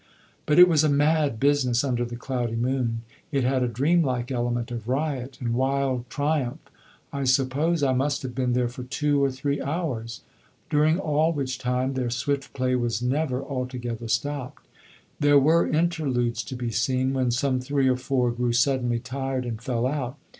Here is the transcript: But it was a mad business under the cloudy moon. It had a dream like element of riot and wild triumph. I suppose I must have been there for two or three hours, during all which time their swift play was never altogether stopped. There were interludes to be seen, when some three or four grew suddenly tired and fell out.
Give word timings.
But 0.47 0.57
it 0.57 0.67
was 0.67 0.83
a 0.83 0.89
mad 0.89 1.39
business 1.39 1.83
under 1.83 2.03
the 2.03 2.15
cloudy 2.15 2.55
moon. 2.55 3.03
It 3.31 3.43
had 3.43 3.61
a 3.61 3.67
dream 3.67 4.01
like 4.01 4.31
element 4.31 4.71
of 4.71 4.87
riot 4.87 5.37
and 5.39 5.53
wild 5.53 6.09
triumph. 6.09 6.57
I 7.13 7.23
suppose 7.25 7.83
I 7.83 7.93
must 7.93 8.23
have 8.23 8.33
been 8.33 8.53
there 8.53 8.67
for 8.67 8.81
two 8.83 9.23
or 9.23 9.29
three 9.29 9.61
hours, 9.61 10.21
during 10.71 10.97
all 10.97 11.33
which 11.33 11.59
time 11.59 11.93
their 11.93 12.09
swift 12.09 12.51
play 12.53 12.75
was 12.75 13.03
never 13.03 13.43
altogether 13.43 14.07
stopped. 14.07 14.65
There 15.19 15.37
were 15.37 15.67
interludes 15.69 16.41
to 16.45 16.55
be 16.55 16.71
seen, 16.71 17.13
when 17.13 17.29
some 17.29 17.59
three 17.59 17.87
or 17.87 17.95
four 17.95 18.31
grew 18.31 18.53
suddenly 18.53 18.97
tired 18.97 19.45
and 19.45 19.61
fell 19.61 19.85
out. 19.85 20.17